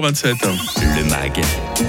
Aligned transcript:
27. 0.00 0.36
Le 0.96 1.04
MAG, 1.10 1.40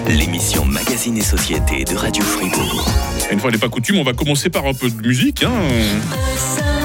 l'émission 0.07 0.65
Magazine 0.65 1.17
et 1.17 1.21
Société 1.21 1.85
de 1.85 1.95
Radio 1.95 2.23
Fribourg. 2.23 2.89
Une 3.31 3.39
fois 3.39 3.51
n'est 3.51 3.57
pas 3.57 3.69
coutume, 3.69 3.97
on 3.99 4.03
va 4.03 4.13
commencer 4.13 4.49
par 4.49 4.65
un 4.65 4.73
peu 4.73 4.89
de 4.89 5.07
musique. 5.07 5.43
Hein. 5.43 6.80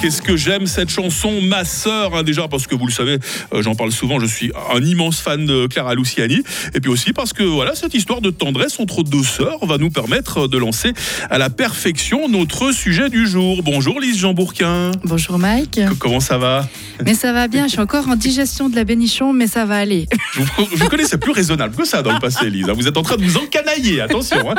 Qu'est-ce 0.00 0.22
que 0.22 0.36
j'aime 0.36 0.66
cette 0.66 0.88
chanson, 0.90 1.40
ma 1.42 1.64
sœur, 1.64 2.14
hein, 2.14 2.22
déjà 2.22 2.48
parce 2.48 2.66
que 2.66 2.74
vous 2.74 2.86
le 2.86 2.92
savez, 2.92 3.18
euh, 3.52 3.62
j'en 3.62 3.74
parle 3.74 3.92
souvent, 3.92 4.18
je 4.18 4.26
suis 4.26 4.50
un 4.74 4.82
immense 4.82 5.20
fan 5.20 5.44
de 5.44 5.66
Clara 5.66 5.94
Luciani, 5.94 6.42
et 6.74 6.80
puis 6.80 6.90
aussi 6.90 7.12
parce 7.12 7.32
que 7.32 7.42
voilà, 7.42 7.74
cette 7.74 7.94
histoire 7.94 8.20
de 8.20 8.30
tendresse 8.30 8.80
entre 8.80 9.02
deux 9.02 9.22
sœurs 9.22 9.64
va 9.66 9.76
nous 9.78 9.90
permettre 9.90 10.48
de 10.48 10.56
lancer 10.58 10.92
à 11.28 11.38
la 11.38 11.50
perfection 11.50 12.28
notre 12.28 12.72
sujet 12.72 13.10
du 13.10 13.26
jour. 13.26 13.62
Bonjour 13.62 14.00
Lise 14.00 14.18
Jean 14.18 14.32
Bourquin, 14.32 14.90
Bonjour 15.04 15.38
Mike. 15.38 15.74
C- 15.76 15.84
comment 15.98 16.20
ça 16.20 16.38
va? 16.38 16.66
Mais 17.04 17.14
ça 17.14 17.32
va 17.32 17.46
bien, 17.48 17.64
je 17.66 17.72
suis 17.72 17.80
encore 17.80 18.08
en 18.08 18.16
digestion 18.16 18.68
de 18.68 18.76
la 18.76 18.84
bénichon, 18.84 19.32
mais 19.32 19.46
ça 19.46 19.64
va 19.66 19.76
aller. 19.76 20.06
Je 20.34 20.40
vous, 20.40 20.46
je 20.72 20.76
vous 20.82 20.88
connaissais 20.88 21.18
plus 21.18 21.32
raisonnable 21.32 21.74
que 21.76 21.84
ça 21.86 22.02
dans 22.02 22.12
le 22.12 22.20
passé, 22.20 22.48
Lise. 22.48 22.68
hein. 22.68 22.74
Vous 22.74 22.88
êtes 22.88 22.96
en 22.96 23.02
train 23.02 23.16
de 23.16 23.22
vous 23.24 23.36
encanailler, 23.36 24.00
attention. 24.00 24.50
hein. 24.50 24.54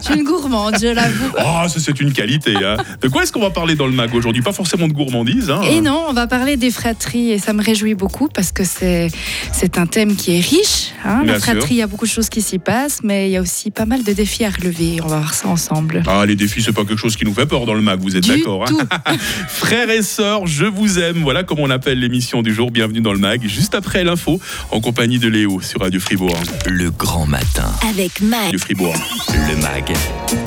Je 0.00 0.04
suis 0.10 0.14
une 0.20 0.24
gourmande, 0.24 0.76
je 0.80 0.88
l'avoue. 0.88 1.32
Oh, 1.38 1.66
c'est 1.68 2.00
une 2.00 2.12
qualité. 2.12 2.54
hein. 2.56 2.76
De 3.00 3.08
quoi 3.08 3.22
est-ce 3.22 3.32
qu'on 3.32 3.40
va 3.40 3.50
parler 3.50 3.74
dans 3.74 3.86
le 3.86 3.92
mag 3.92 4.14
aujourd'hui? 4.14 4.42
Pas 4.42 4.52
forcément 4.58 4.88
de 4.88 4.92
gourmandise. 4.92 5.50
hein. 5.50 5.60
Et 5.70 5.80
non, 5.80 6.06
on 6.08 6.12
va 6.12 6.26
parler 6.26 6.56
des 6.56 6.72
fratries 6.72 7.30
et 7.30 7.38
ça 7.38 7.52
me 7.52 7.62
réjouit 7.62 7.94
beaucoup 7.94 8.26
parce 8.28 8.50
que 8.50 8.64
c'est 8.64 9.08
c'est 9.52 9.78
un 9.78 9.86
thème 9.86 10.16
qui 10.16 10.36
est 10.36 10.40
riche. 10.40 10.92
hein. 11.04 11.22
La 11.24 11.38
fratrie, 11.38 11.74
il 11.74 11.78
y 11.78 11.82
a 11.82 11.86
beaucoup 11.86 12.06
de 12.06 12.10
choses 12.10 12.28
qui 12.28 12.42
s'y 12.42 12.58
passent, 12.58 12.98
mais 13.04 13.28
il 13.28 13.32
y 13.32 13.36
a 13.36 13.40
aussi 13.40 13.70
pas 13.70 13.86
mal 13.86 14.02
de 14.02 14.12
défis 14.12 14.44
à 14.44 14.50
relever. 14.50 14.98
On 15.04 15.06
va 15.06 15.18
voir 15.18 15.34
ça 15.34 15.46
ensemble. 15.48 16.02
Ah, 16.08 16.26
les 16.26 16.34
défis, 16.34 16.60
c'est 16.62 16.72
pas 16.72 16.84
quelque 16.84 16.98
chose 16.98 17.14
qui 17.16 17.24
nous 17.24 17.32
fait 17.34 17.46
peur 17.46 17.66
dans 17.66 17.74
le 17.74 17.82
mag, 17.82 18.00
vous 18.00 18.16
êtes 18.16 18.26
d'accord 18.26 18.64
hein. 18.68 19.14
Frères 19.48 19.90
et 19.90 20.02
sœurs, 20.02 20.46
je 20.48 20.64
vous 20.64 20.98
aime. 20.98 21.18
Voilà 21.22 21.44
comment 21.44 21.62
on 21.62 21.70
appelle 21.70 22.00
l'émission 22.00 22.42
du 22.42 22.52
jour. 22.52 22.70
Bienvenue 22.72 23.00
dans 23.00 23.12
le 23.12 23.18
mag. 23.20 23.40
Juste 23.46 23.74
après 23.76 24.02
l'info, 24.02 24.40
en 24.72 24.80
compagnie 24.80 25.18
de 25.20 25.28
Léo 25.28 25.60
sur 25.60 25.80
Radio 25.80 26.00
Fribourg. 26.00 26.36
Le 26.66 26.90
grand 26.90 27.26
matin. 27.26 27.70
Avec 27.88 28.20
Mike. 28.20 28.42
Radio 28.46 28.58
Fribourg. 28.58 28.94
Le 29.28 29.56
MAG, 29.62 29.94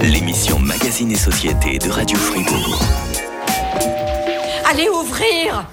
l'émission 0.03 0.59
Magazine 0.59 1.11
et 1.11 1.15
Société 1.15 1.77
de 1.79 1.89
Radio 1.89 2.17
Fribourg. 2.17 2.81
Allez 4.71 4.87
ouvrir 4.87 5.65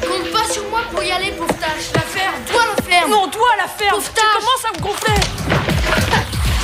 Compte 0.00 0.32
pas 0.32 0.52
sur 0.52 0.68
moi 0.68 0.80
pour 0.90 1.00
y 1.00 1.12
aller, 1.12 1.30
pauvre 1.30 1.54
tâche. 1.60 1.92
La 1.94 2.00
faire, 2.00 2.32
toi 2.50 2.62
la 2.76 2.82
faire. 2.82 3.06
Non, 3.08 3.28
toi 3.28 3.46
la 3.56 3.68
ferme 3.68 3.94
Pauvre 3.94 4.08
Tu 4.08 4.14
tâche. 4.14 4.24
commences 4.34 4.64
à 4.68 4.76
me 4.76 4.82
gonfler 4.82 5.14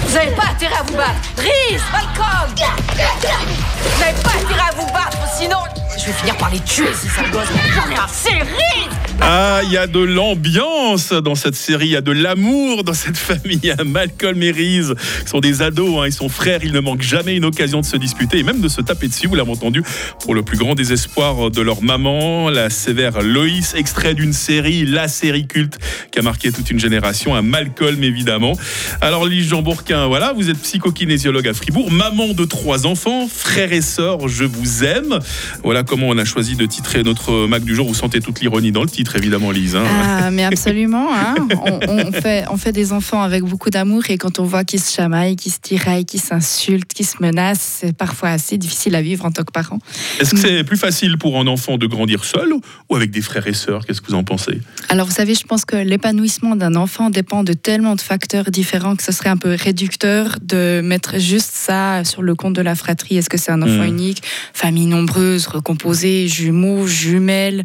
Vous 0.02 0.16
avez 0.16 0.30
pas 0.32 0.46
intérêt 0.50 0.74
à 0.74 0.82
vous 0.82 0.96
battre 0.96 1.20
Driss, 1.36 1.82
Malcolm 1.92 2.52
Vous 2.56 4.02
avez 4.02 4.22
pas 4.24 4.30
intérêt 4.42 4.68
à 4.68 4.74
vous 4.76 4.86
battre, 4.86 5.18
sinon... 5.38 5.58
Je 5.96 6.06
vais 6.06 6.12
finir 6.14 6.36
par 6.36 6.50
les 6.50 6.58
tuer, 6.60 6.92
ces 7.00 7.08
sales 7.10 7.30
gosses 7.30 7.46
J'en 7.72 7.88
ai 7.92 7.96
assez 7.96 8.30
Riz 8.42 8.88
Ah, 9.20 9.60
il 9.64 9.72
y 9.72 9.76
a 9.76 9.86
de 9.86 9.98
l'ambiance 9.98 11.12
dans 11.12 11.34
cette 11.34 11.54
série, 11.54 11.86
il 11.86 11.92
y 11.92 11.96
a 11.96 12.00
de 12.00 12.12
l'amour 12.12 12.84
dans 12.84 12.94
cette 12.94 13.16
famille. 13.16 13.74
Malcolm 13.84 14.42
et 14.42 14.52
Reese, 14.52 14.94
sont 15.26 15.40
des 15.40 15.60
ados, 15.60 16.00
hein, 16.00 16.06
ils 16.06 16.12
sont 16.12 16.28
frères, 16.28 16.60
ils 16.62 16.72
ne 16.72 16.80
manquent 16.80 17.02
jamais 17.02 17.36
une 17.36 17.44
occasion 17.44 17.80
de 17.80 17.84
se 17.84 17.96
disputer 17.96 18.38
et 18.38 18.42
même 18.42 18.60
de 18.60 18.68
se 18.68 18.80
taper 18.80 19.08
dessus, 19.08 19.26
vous 19.26 19.34
l'avez 19.34 19.50
entendu, 19.50 19.82
pour 20.20 20.34
le 20.34 20.42
plus 20.42 20.56
grand 20.56 20.74
désespoir 20.74 21.50
de 21.50 21.60
leur 21.60 21.82
maman, 21.82 22.48
la 22.48 22.70
sévère 22.70 23.20
Loïs, 23.20 23.74
extrait 23.74 24.14
d'une 24.14 24.32
série, 24.32 24.86
la 24.86 25.08
série 25.08 25.46
culte 25.46 25.78
qui 26.12 26.20
a 26.20 26.22
marqué 26.22 26.52
toute 26.52 26.70
une 26.70 26.80
génération, 26.80 27.34
un 27.34 27.42
Malcolm 27.42 28.02
évidemment. 28.02 28.56
Alors 29.00 29.26
Lise 29.26 29.48
Jean 29.48 29.62
Bourquin, 29.62 30.06
voilà, 30.06 30.32
vous 30.32 30.48
êtes 30.48 30.58
psychokinésiologue 30.58 31.48
à 31.48 31.54
Fribourg, 31.54 31.90
maman 31.90 32.28
de 32.28 32.44
trois 32.44 32.86
enfants, 32.86 33.28
frères 33.28 33.72
et 33.72 33.82
sœurs, 33.82 34.28
je 34.28 34.44
vous 34.44 34.84
aime. 34.84 35.18
Voilà 35.64 35.82
comment 35.82 36.08
on 36.08 36.18
a 36.18 36.24
choisi 36.24 36.56
de 36.56 36.66
titrer 36.66 37.02
notre 37.02 37.46
Mac 37.46 37.64
du 37.64 37.74
jour. 37.74 37.88
Vous 37.88 37.94
sentez 37.94 38.20
toute 38.20 38.40
l'ironie 38.40 38.72
dans 38.72 38.82
le 38.82 38.88
titre, 38.88 39.07
évidemment, 39.16 39.50
Lise. 39.50 39.76
hein. 39.76 39.84
Ah, 39.86 40.30
mais 40.30 40.44
absolument. 40.52 41.08
hein. 41.14 41.34
On, 41.62 41.88
on 42.08 42.12
fait, 42.12 42.44
on 42.50 42.56
fait 42.56 42.72
des 42.72 42.92
enfants 42.92 43.22
avec 43.22 43.42
beaucoup 43.42 43.70
d'amour 43.70 44.02
et 44.08 44.18
quand 44.18 44.38
on 44.38 44.44
voit 44.44 44.64
qu'ils 44.64 44.80
se 44.80 44.92
chamaillent, 44.94 45.36
qu'ils 45.36 45.52
se 45.52 45.60
tiraillent, 45.60 46.04
qu'ils 46.04 46.20
s'insultent, 46.20 46.92
qu'ils 46.92 47.06
se 47.06 47.16
menacent, 47.20 47.78
c'est 47.80 47.96
parfois 47.96 48.30
assez 48.30 48.58
difficile 48.58 48.94
à 48.94 49.02
vivre 49.02 49.24
en 49.24 49.30
tant 49.30 49.44
que 49.44 49.52
parent. 49.52 49.78
Est-ce 50.20 50.32
que 50.32 50.36
c'est 50.40 50.64
plus 50.64 50.76
facile 50.76 51.18
pour 51.18 51.38
un 51.38 51.46
enfant 51.46 51.78
de 51.78 51.86
grandir 51.86 52.24
seul 52.24 52.52
ou 52.88 52.96
avec 52.96 53.10
des 53.10 53.22
frères 53.22 53.46
et 53.46 53.54
sœurs? 53.54 53.86
Qu'est-ce 53.86 54.00
que 54.00 54.08
vous 54.08 54.14
en 54.14 54.24
pensez? 54.24 54.60
Alors, 54.88 55.06
vous 55.06 55.12
savez, 55.14 55.34
je 55.34 55.44
pense 55.44 55.64
que 55.64 55.76
l'épanouissement 55.76 56.56
d'un 56.56 56.74
enfant 56.74 57.10
dépend 57.10 57.44
de 57.44 57.52
tellement 57.52 57.94
de 57.94 58.00
facteurs 58.00 58.50
différents 58.50 58.96
que 58.96 59.02
ce 59.02 59.12
serait 59.12 59.28
un 59.30 59.36
peu 59.36 59.54
réducteur 59.58 60.36
de 60.42 60.80
mettre 60.84 61.18
juste 61.18 61.52
ça 61.68 62.02
sur 62.04 62.22
le 62.22 62.34
compte 62.34 62.54
de 62.54 62.62
la 62.62 62.74
fratrie. 62.74 63.16
Est-ce 63.18 63.28
que 63.28 63.36
c'est 63.36 63.52
un 63.52 63.60
enfant 63.62 63.84
Mm. 63.84 63.88
unique, 63.88 64.22
famille 64.54 64.86
nombreuse, 64.86 65.46
recomposée, 65.46 66.26
jumeaux, 66.28 66.86
jumelles, 66.86 67.64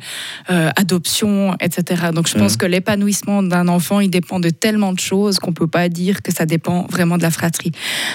euh, 0.50 0.70
adoption, 0.76 1.56
etc. 1.62 2.10
Donc, 2.14 2.28
je 2.28 2.38
pense 2.38 2.54
Mm. 2.56 2.58
que 2.58 2.66
l'épanouissement 2.66 3.44
d'un 3.44 3.68
enfant, 3.68 4.00
il 4.02 4.10
dépend 4.10 4.40
de 4.40 4.50
tellement 4.50 4.94
de 4.94 5.00
choses 5.00 5.40
qu'on 5.40 5.54
peut 5.54 5.68
pas 5.68 5.88
dire 5.90 6.22
que 6.22 6.32
ça 6.34 6.46
dépend 6.46 6.86
vraiment 6.90 7.18
de 7.18 7.24
la 7.24 7.32
fratrie. 7.32 7.72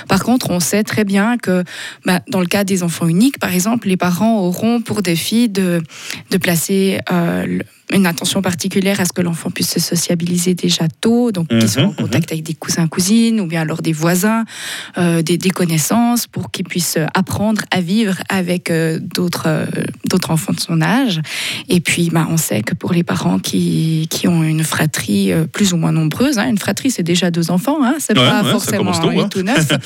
Par 0.08 0.22
contre, 0.22 0.50
on 0.50 0.60
sait 0.60 0.82
très 0.84 1.04
bien 1.04 1.38
que 1.38 1.64
bah, 2.04 2.20
dans 2.28 2.40
le 2.40 2.46
cas 2.46 2.64
des 2.64 2.82
enfants 2.82 3.08
uniques, 3.08 3.38
par 3.38 3.52
exemple, 3.54 3.88
les 3.88 3.96
parents 3.96 4.38
auront 4.40 4.80
pour 4.82 5.02
défi 5.02 5.48
de, 5.48 5.82
de 6.30 6.36
placer 6.36 6.98
euh, 7.10 7.46
le- 7.46 7.64
une 7.92 8.06
attention 8.06 8.42
particulière 8.42 9.00
à 9.00 9.04
ce 9.04 9.12
que 9.12 9.22
l'enfant 9.22 9.50
puisse 9.50 9.70
se 9.70 9.80
sociabiliser 9.80 10.54
déjà 10.54 10.86
tôt, 11.00 11.32
donc 11.32 11.50
Mhm, 11.52 11.58
qu'il 11.60 11.68
soit 11.68 11.82
en 11.82 11.88
mhm. 11.88 11.94
contact 11.94 12.32
avec 12.32 12.44
des 12.44 12.54
cousins, 12.54 12.86
cousines, 12.88 13.40
ou 13.40 13.46
bien 13.46 13.62
alors 13.62 13.80
des 13.82 13.92
voisins, 13.92 14.44
euh, 14.98 15.22
des, 15.22 15.38
des 15.38 15.50
connaissances, 15.50 16.26
pour 16.26 16.50
qu'il 16.50 16.64
puisse 16.64 16.98
apprendre 17.14 17.62
à 17.70 17.80
vivre 17.80 18.16
avec 18.28 18.70
euh, 18.70 18.98
d'autres 19.00 19.44
euh, 19.46 19.66
d'autres 20.04 20.30
enfants 20.30 20.52
de 20.52 20.60
son 20.60 20.80
âge. 20.82 21.20
Et 21.68 21.80
puis, 21.80 22.10
bah, 22.10 22.26
on 22.30 22.36
sait 22.36 22.62
que 22.62 22.74
pour 22.74 22.92
les 22.92 23.02
parents 23.02 23.38
qui, 23.38 24.06
qui 24.10 24.26
ont 24.28 24.42
une 24.42 24.64
fratrie 24.64 25.32
euh, 25.32 25.44
plus 25.44 25.72
ou 25.72 25.76
moins 25.76 25.92
nombreuse, 25.92 26.38
hein, 26.38 26.48
une 26.48 26.58
fratrie 26.58 26.90
c'est 26.90 27.02
déjà 27.02 27.30
deux 27.30 27.50
enfants, 27.50 27.78
hein, 27.82 27.96
c'est 27.98 28.18
Ouais, 28.18 28.24
pas 28.24 28.42
ouais, 28.42 28.50
forcément 28.50 28.92
tôt, 28.92 29.10
huit 29.10 29.20
hein. 29.20 29.28
ou 29.36 29.42
neuf. 29.42 29.68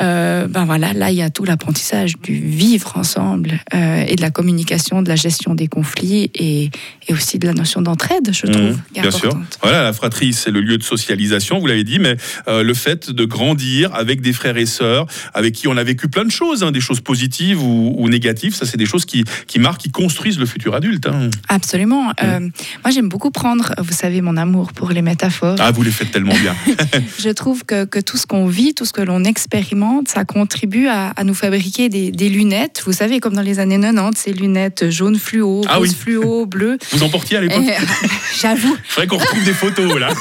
Euh, 0.00 0.46
ben 0.46 0.64
voilà, 0.64 0.92
là 0.92 1.10
il 1.10 1.16
y 1.16 1.22
a 1.22 1.30
tout 1.30 1.44
l'apprentissage 1.44 2.14
du 2.22 2.34
vivre 2.38 2.96
ensemble 2.96 3.60
euh, 3.74 4.04
et 4.06 4.14
de 4.14 4.22
la 4.22 4.30
communication, 4.30 5.02
de 5.02 5.08
la 5.08 5.16
gestion 5.16 5.54
des 5.54 5.66
conflits 5.68 6.30
et, 6.34 6.70
et 7.08 7.12
aussi 7.12 7.38
la 7.46 7.54
notion 7.54 7.82
d'entraide, 7.82 8.30
je 8.32 8.46
trouve, 8.46 8.76
qui 8.92 8.98
est 8.98 9.02
Bien 9.02 9.10
sûr. 9.10 9.36
Voilà, 9.62 9.82
la 9.82 9.92
fratrie, 9.92 10.32
c'est 10.32 10.50
le 10.50 10.60
lieu 10.60 10.78
de 10.78 10.82
socialisation, 10.82 11.58
vous 11.58 11.66
l'avez 11.66 11.84
dit, 11.84 11.98
mais 11.98 12.16
euh, 12.48 12.62
le 12.62 12.74
fait 12.74 13.10
de 13.10 13.24
grandir 13.24 13.94
avec 13.94 14.20
des 14.20 14.32
frères 14.32 14.56
et 14.56 14.66
sœurs, 14.66 15.06
avec 15.34 15.54
qui 15.54 15.68
on 15.68 15.76
a 15.76 15.84
vécu 15.84 16.08
plein 16.08 16.24
de 16.24 16.30
choses, 16.30 16.62
hein, 16.62 16.72
des 16.72 16.80
choses 16.80 17.00
positives 17.00 17.62
ou, 17.62 17.94
ou 17.98 18.08
négatives, 18.08 18.54
ça 18.54 18.66
c'est 18.66 18.76
des 18.76 18.86
choses 18.86 19.04
qui, 19.04 19.24
qui 19.46 19.58
marquent, 19.58 19.80
qui 19.82 19.90
construisent 19.90 20.38
le 20.38 20.46
futur 20.46 20.74
adulte. 20.74 21.06
hein. 21.06 21.30
Absolument. 21.48 22.12
Euh, 22.22 22.40
moi 22.84 22.90
j'aime 22.92 23.08
beaucoup 23.08 23.30
prendre, 23.30 23.74
vous 23.78 23.92
savez, 23.92 24.20
mon 24.20 24.36
amour 24.36 24.72
pour 24.72 24.90
les 24.90 25.02
métaphores. 25.02 25.56
Ah, 25.58 25.70
vous 25.70 25.82
les 25.82 25.90
faites 25.90 26.10
tellement 26.10 26.34
bien. 26.34 26.54
Je 27.18 27.30
trouve 27.30 27.64
que, 27.64 27.84
que 27.84 27.98
tout 27.98 28.16
ce 28.16 28.26
qu'on 28.26 28.46
vit, 28.46 28.74
tout 28.74 28.84
ce 28.84 28.92
que 28.92 29.02
l'on 29.02 29.24
expérimente, 29.24 30.08
ça 30.08 30.24
contribue 30.24 30.86
à, 30.88 31.08
à 31.10 31.24
nous 31.24 31.34
fabriquer 31.34 31.88
des, 31.88 32.10
des 32.10 32.28
lunettes. 32.28 32.82
Vous 32.86 32.92
savez, 32.92 33.20
comme 33.20 33.34
dans 33.34 33.42
les 33.42 33.58
années 33.58 33.78
90, 33.80 34.18
ces 34.20 34.32
lunettes 34.32 34.90
jaune 34.90 35.16
fluo, 35.18 35.62
Ah 35.68 35.76
rose 35.76 35.88
oui. 35.90 35.94
fluo, 35.98 36.46
bleu. 36.46 36.78
Vous 36.92 37.02
en 37.02 37.08
portiez 37.08 37.29
à 37.36 37.40
l'époque 37.40 37.62
Et, 37.62 37.74
J'avoue, 38.40 38.76
Il 38.76 38.90
faudrait 38.90 39.06
qu'on 39.06 39.18
retrouve 39.18 39.44
des 39.44 39.52
photos 39.52 39.98
là. 39.98 40.08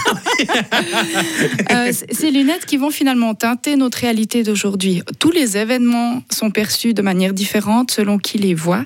Euh, 1.71 1.91
ces 2.11 2.31
lunettes 2.31 2.65
qui 2.65 2.77
vont 2.77 2.89
finalement 2.89 3.35
teinter 3.35 3.75
notre 3.75 3.99
réalité 3.99 4.43
d'aujourd'hui. 4.43 5.03
Tous 5.19 5.31
les 5.31 5.57
événements 5.57 6.23
sont 6.31 6.49
perçus 6.49 6.93
de 6.93 7.01
manière 7.01 7.33
différente 7.33 7.91
selon 7.91 8.17
qui 8.17 8.37
les 8.37 8.53
voit. 8.53 8.85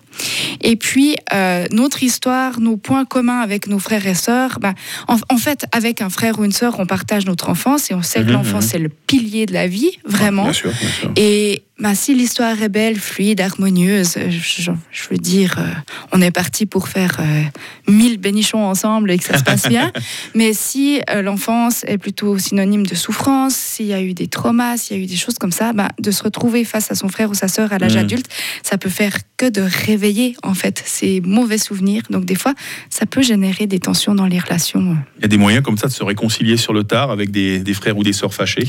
Et 0.62 0.75
puis, 0.75 1.16
euh, 1.33 1.66
notre 1.72 2.03
histoire, 2.03 2.59
nos 2.59 2.75
points 2.75 3.06
communs 3.06 3.39
avec 3.39 3.67
nos 3.67 3.79
frères 3.79 4.06
et 4.07 4.16
sœurs, 4.16 4.59
ben, 4.59 4.73
en, 5.07 5.17
en 5.29 5.38
fait, 5.38 5.66
avec 5.72 6.01
un 6.01 6.09
frère 6.09 6.39
ou 6.39 6.44
une 6.44 6.51
sœur, 6.51 6.79
on 6.79 6.85
partage 6.85 7.25
notre 7.25 7.50
enfance 7.50 7.91
et 7.91 7.94
on 7.94 8.01
sait 8.01 8.23
Mhm, 8.23 8.28
que 8.28 8.31
l'enfance, 8.31 8.66
mhm. 8.66 8.69
c'est 8.72 8.79
le 8.79 8.89
pilier 8.89 9.45
de 9.45 9.53
la 9.53 9.67
vie, 9.67 9.91
vraiment. 10.06 10.44
Bien 10.44 10.53
sûr, 10.53 10.72
bien 10.72 10.89
sûr. 10.89 11.12
Et 11.16 11.63
bah, 11.79 11.95
si 11.95 12.13
l'histoire 12.13 12.61
est 12.61 12.69
belle, 12.69 12.99
fluide, 12.99 13.41
harmonieuse, 13.41 14.15
je, 14.29 14.71
je 14.91 15.09
veux 15.09 15.17
dire, 15.17 15.55
euh, 15.57 15.63
on 16.11 16.21
est 16.21 16.29
parti 16.31 16.65
pour 16.67 16.87
faire 16.87 17.17
euh, 17.19 17.43
mille 17.91 18.19
bénichons 18.19 18.63
ensemble 18.63 19.09
et 19.09 19.17
que 19.17 19.23
ça 19.23 19.37
se 19.39 19.43
passe 19.43 19.67
bien. 19.67 19.91
Mais 20.35 20.53
si 20.53 21.01
euh, 21.09 21.21
l'enfance 21.23 21.83
est 21.87 21.97
plutôt 21.97 22.37
synonyme 22.37 22.85
de 22.85 22.93
souffrance, 22.95 23.55
s'il 23.55 23.87
y 23.87 23.93
a 23.93 24.01
eu 24.01 24.13
des 24.13 24.27
traumas, 24.27 24.77
s'il 24.77 24.97
y 24.97 24.99
a 24.99 25.03
eu 25.03 25.07
des 25.07 25.15
choses 25.15 25.39
comme 25.39 25.51
ça, 25.51 25.73
bah, 25.73 25.89
de 25.99 26.11
se 26.11 26.21
retrouver 26.23 26.63
face 26.63 26.91
à 26.91 26.95
son 26.95 27.09
frère 27.09 27.29
ou 27.31 27.33
sa 27.33 27.47
sœur 27.47 27.73
à 27.73 27.79
l'âge 27.79 27.95
Mhm. 27.95 28.01
adulte, 28.03 28.27
ça 28.61 28.77
peut 28.77 28.89
faire 28.89 29.17
que 29.37 29.49
de 29.49 29.61
réveiller 29.61 30.35
en 30.43 30.53
fait 30.53 30.81
ces 30.85 31.21
mauvais 31.21 31.57
souvenirs. 31.57 32.03
Donc 32.11 32.25
des 32.25 32.35
fois, 32.35 32.53
ça 32.91 33.05
peut 33.07 33.23
générer 33.23 33.65
des 33.65 33.79
tensions 33.79 34.13
dans 34.13 34.27
les 34.27 34.39
relations. 34.39 34.95
Il 35.17 35.21
y 35.23 35.25
a 35.25 35.27
des 35.27 35.37
moyens 35.37 35.63
comme 35.63 35.77
ça 35.77 35.87
de 35.87 35.91
se 35.93 36.03
réconcilier 36.03 36.57
sur 36.57 36.71
le 36.73 36.83
tard 36.83 37.09
avec 37.09 37.31
des, 37.31 37.59
des 37.59 37.73
frères 37.73 37.97
ou 37.97 38.03
des 38.03 38.13
sœurs 38.13 38.33
fâchés. 38.33 38.67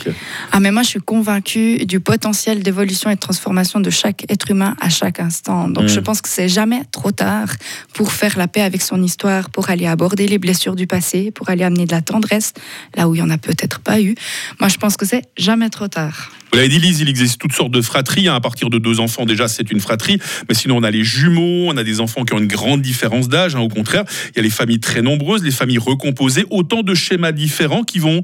Ah 0.52 0.60
mais 0.60 0.70
moi 0.72 0.82
je 0.82 0.88
suis 0.88 1.00
convaincue 1.00 1.84
du 1.84 2.00
potentiel 2.00 2.62
d'évolution 2.62 3.03
et 3.10 3.14
de 3.14 3.20
transformation 3.20 3.80
de 3.80 3.90
chaque 3.90 4.24
être 4.30 4.50
humain 4.50 4.76
à 4.80 4.88
chaque 4.88 5.20
instant. 5.20 5.68
Donc 5.68 5.84
Mm. 5.84 5.88
je 5.88 6.00
pense 6.00 6.20
que 6.20 6.28
c'est 6.28 6.48
jamais 6.48 6.82
trop 6.92 7.10
tard 7.12 7.48
pour 7.94 8.12
faire 8.12 8.36
la 8.38 8.48
paix 8.48 8.60
avec 8.62 8.82
son 8.82 9.02
histoire, 9.02 9.50
pour 9.50 9.70
aller 9.70 9.86
aborder 9.86 10.26
les 10.28 10.38
blessures 10.38 10.74
du 10.76 10.86
passé, 10.86 11.30
pour 11.30 11.48
aller 11.50 11.64
amener 11.64 11.86
de 11.86 11.92
la 11.92 12.02
tendresse 12.02 12.52
là 12.96 13.08
où 13.08 13.14
il 13.14 13.18
y 13.18 13.22
en 13.22 13.30
a 13.30 13.38
peut-être 13.38 13.80
pas 13.80 14.00
eu. 14.00 14.14
Moi, 14.60 14.68
je 14.68 14.76
pense 14.76 14.96
que 14.96 15.04
c'est 15.06 15.22
jamais 15.36 15.70
trop 15.70 15.88
tard. 15.88 16.32
Vous 16.52 16.58
l'avez 16.58 16.68
dit, 16.68 16.78
Lise, 16.78 17.00
il 17.00 17.08
existe 17.08 17.40
toutes 17.40 17.52
sortes 17.52 17.72
de 17.72 17.82
fratries. 17.82 18.28
hein. 18.28 18.34
À 18.36 18.40
partir 18.40 18.70
de 18.70 18.78
deux 18.78 19.00
enfants, 19.00 19.26
déjà, 19.26 19.48
c'est 19.48 19.72
une 19.72 19.80
fratrie. 19.80 20.20
Mais 20.48 20.54
sinon, 20.54 20.76
on 20.76 20.82
a 20.84 20.90
les 20.92 21.02
jumeaux, 21.02 21.66
on 21.68 21.76
a 21.76 21.82
des 21.82 21.98
enfants 22.00 22.24
qui 22.24 22.32
ont 22.32 22.38
une 22.38 22.46
grande 22.46 22.80
différence 22.80 23.28
d'âge. 23.28 23.56
hein. 23.56 23.60
Au 23.60 23.68
contraire, 23.68 24.04
il 24.30 24.36
y 24.36 24.38
a 24.38 24.42
les 24.42 24.50
familles 24.50 24.78
très 24.78 25.02
nombreuses, 25.02 25.42
les 25.42 25.50
familles 25.50 25.78
recomposées, 25.78 26.44
autant 26.50 26.82
de 26.82 26.94
schémas 26.94 27.32
différents 27.32 27.82
qui 27.82 27.98
vont 27.98 28.22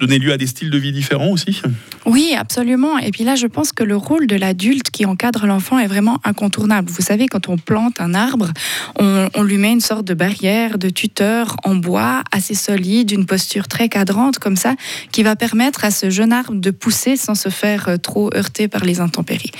donner 0.00 0.18
lieu 0.18 0.32
à 0.32 0.38
des 0.38 0.46
styles 0.46 0.70
de 0.70 0.78
vie 0.78 0.92
différents 0.92 1.28
aussi. 1.28 1.60
Oui, 2.06 2.34
absolument. 2.36 2.98
Et 2.98 3.10
puis 3.10 3.22
là, 3.22 3.34
je 3.34 3.46
pense 3.46 3.72
que 3.72 3.84
le 3.84 3.96
rôle 3.96 4.26
de 4.26 4.34
l'adulte 4.34 4.90
qui 4.90 5.04
encadre 5.04 5.46
l'enfant 5.46 5.78
est 5.78 5.86
vraiment 5.86 6.18
incontournable. 6.24 6.90
Vous 6.90 7.02
savez, 7.02 7.28
quand 7.28 7.48
on 7.48 7.58
plante 7.58 8.00
un 8.00 8.14
arbre, 8.14 8.50
on, 8.98 9.42
lui 9.42 9.58
met 9.58 9.72
une 9.72 9.80
sorte 9.80 10.06
de 10.06 10.14
barrière, 10.14 10.78
de 10.78 10.88
tuteur 10.88 11.56
en 11.64 11.74
bois 11.74 12.22
assez 12.32 12.54
solide, 12.54 13.10
une 13.10 13.26
posture 13.26 13.68
très 13.68 13.88
cadrante 13.88 14.38
comme 14.38 14.56
ça, 14.56 14.74
qui 15.12 15.22
va 15.22 15.36
permettre 15.36 15.84
à 15.84 15.90
ce 15.90 16.08
jeune 16.08 16.32
arbre 16.32 16.54
de 16.54 16.70
pousser 16.70 17.16
sans 17.16 17.34
se 17.34 17.50
faire 17.50 17.88
euh, 17.88 17.96
trop 17.96 18.30
heurter 18.34 18.68
par 18.68 18.84
les 18.84 19.00
intempéries. 19.00 19.52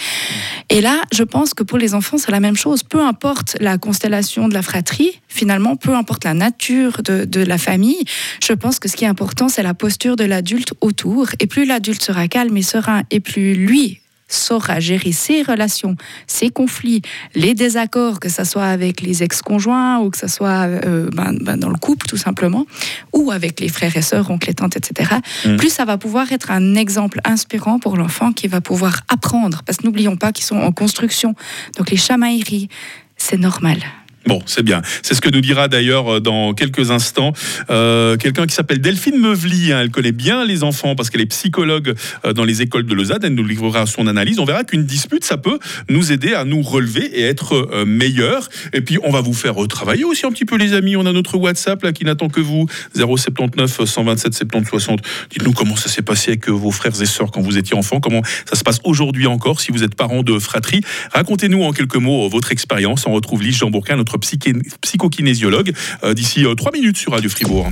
Et 0.70 0.80
là, 0.80 1.02
je 1.12 1.22
pense 1.22 1.52
que 1.52 1.62
pour 1.62 1.76
les 1.76 1.94
enfants, 1.94 2.16
c'est 2.16 2.30
la 2.30 2.40
même 2.40 2.56
chose. 2.56 2.82
Peu 2.82 3.00
importe 3.00 3.56
la 3.60 3.76
constellation 3.76 4.48
de 4.48 4.54
la 4.54 4.62
fratrie, 4.62 5.20
finalement, 5.28 5.76
peu 5.76 5.94
importe 5.94 6.24
la 6.24 6.34
nature 6.34 7.02
de, 7.02 7.24
de 7.24 7.40
la 7.40 7.58
famille, 7.58 8.04
je 8.42 8.52
pense 8.52 8.78
que 8.78 8.88
ce 8.88 8.96
qui 8.96 9.04
est 9.04 9.08
important, 9.08 9.48
c'est 9.48 9.62
la 9.62 9.74
posture 9.74 10.16
de 10.16 10.24
l'adulte 10.30 10.72
autour. 10.80 11.28
Et 11.40 11.46
plus 11.46 11.66
l'adulte 11.66 12.02
sera 12.02 12.26
calme 12.28 12.56
et 12.56 12.62
serein, 12.62 13.02
et 13.10 13.20
plus 13.20 13.54
lui 13.54 14.00
saura 14.32 14.78
gérer 14.78 15.10
ses 15.10 15.42
relations, 15.42 15.96
ses 16.28 16.50
conflits, 16.50 17.02
les 17.34 17.52
désaccords, 17.52 18.20
que 18.20 18.28
ce 18.28 18.44
soit 18.44 18.66
avec 18.66 19.00
les 19.00 19.24
ex-conjoints 19.24 19.98
ou 19.98 20.10
que 20.10 20.16
ce 20.18 20.28
soit 20.28 20.68
euh, 20.68 21.10
ben- 21.12 21.36
ben 21.40 21.56
dans 21.56 21.68
le 21.68 21.74
couple 21.86 22.06
tout 22.06 22.16
simplement, 22.16 22.64
ou 23.12 23.32
avec 23.32 23.58
les 23.58 23.68
frères 23.68 23.96
et 23.96 24.02
sœurs, 24.02 24.30
oncles 24.30 24.50
et 24.50 24.54
tantes, 24.54 24.76
etc., 24.76 25.10
Mm. 25.44 25.56
plus 25.56 25.70
ça 25.70 25.84
va 25.84 25.98
pouvoir 25.98 26.30
être 26.30 26.52
un 26.52 26.76
exemple 26.76 27.20
inspirant 27.24 27.80
pour 27.80 27.96
l'enfant 27.96 28.32
qui 28.32 28.46
va 28.46 28.60
pouvoir 28.60 29.00
apprendre. 29.08 29.62
Parce 29.66 29.78
que 29.78 29.84
n'oublions 29.86 30.16
pas 30.16 30.30
qu'ils 30.32 30.44
sont 30.44 30.58
en 30.58 30.70
construction. 30.70 31.34
Donc 31.76 31.90
les 31.90 31.96
chamailleries, 31.96 32.68
c'est 33.16 33.36
normal. 33.36 33.78
Bon, 34.26 34.42
c'est 34.44 34.62
bien. 34.62 34.82
C'est 35.02 35.14
ce 35.14 35.20
que 35.20 35.30
nous 35.30 35.40
dira 35.40 35.66
d'ailleurs 35.68 36.16
euh, 36.16 36.20
dans 36.20 36.52
quelques 36.52 36.90
instants 36.90 37.32
euh, 37.70 38.16
quelqu'un 38.16 38.46
qui 38.46 38.54
s'appelle 38.54 38.80
Delphine 38.80 39.18
Meuvely. 39.18 39.72
hein. 39.72 39.80
Elle 39.80 39.90
connaît 39.90 40.12
bien 40.12 40.44
les 40.44 40.62
enfants 40.62 40.94
parce 40.94 41.10
qu'elle 41.10 41.22
est 41.22 41.26
psychologue 41.26 41.94
euh, 42.24 42.32
dans 42.32 42.44
les 42.44 42.62
écoles 42.62 42.84
de 42.84 42.94
Lausanne. 42.94 43.20
Elle 43.22 43.34
nous 43.34 43.46
livrera 43.46 43.86
son 43.86 44.06
analyse. 44.06 44.38
On 44.38 44.44
verra 44.44 44.64
qu'une 44.64 44.84
dispute, 44.84 45.24
ça 45.24 45.36
peut 45.38 45.58
nous 45.88 46.12
aider 46.12 46.34
à 46.34 46.44
nous 46.44 46.62
relever 46.62 47.06
et 47.18 47.22
être 47.22 47.54
euh, 47.72 47.84
meilleurs. 47.86 48.48
Et 48.72 48.82
puis, 48.82 48.98
on 49.02 49.10
va 49.10 49.20
vous 49.20 49.32
faire 49.32 49.54
travailler 49.68 50.04
aussi 50.04 50.26
un 50.26 50.32
petit 50.32 50.44
peu, 50.44 50.56
les 50.56 50.74
amis. 50.74 50.96
On 50.96 51.06
a 51.06 51.12
notre 51.12 51.36
WhatsApp 51.36 51.82
là 51.82 51.92
qui 51.92 52.04
n'attend 52.04 52.28
que 52.28 52.40
vous 52.40 52.66
079 52.94 53.84
127 53.84 54.34
70 54.34 54.68
60. 54.68 55.00
Dites-nous 55.30 55.52
comment 55.52 55.76
ça 55.76 55.88
s'est 55.88 56.02
passé 56.02 56.32
avec 56.32 56.48
vos 56.48 56.70
frères 56.70 57.00
et 57.00 57.06
sœurs 57.06 57.30
quand 57.30 57.40
vous 57.40 57.56
étiez 57.56 57.76
enfant. 57.76 58.00
Comment 58.00 58.22
ça 58.44 58.56
se 58.56 58.62
passe 58.64 58.80
aujourd'hui 58.84 59.26
encore 59.26 59.60
si 59.60 59.72
vous 59.72 59.82
êtes 59.82 59.94
parent 59.94 60.22
de 60.22 60.38
fratrie? 60.38 60.82
Racontez-nous 61.12 61.62
en 61.62 61.72
quelques 61.72 61.96
mots 61.96 62.28
votre 62.28 62.52
expérience. 62.52 63.06
On 63.06 63.12
retrouve 63.12 63.42
Lise 63.42 63.56
Jean-Bourquin, 63.56 63.96
notre 63.96 64.09
psychokinésiologue, 64.18 65.72
euh, 66.04 66.14
d'ici 66.14 66.44
euh, 66.44 66.54
trois 66.54 66.72
minutes 66.72 66.96
sur 66.96 67.12
Radio 67.12 67.30
Fribourg. 67.30 67.70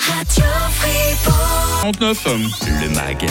Radio 0.00 0.44
Fribourg. 0.72 1.54
39. 1.80 2.26
Le 2.82 2.88
MAG, 2.94 3.26